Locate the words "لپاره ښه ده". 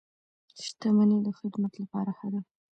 1.81-2.41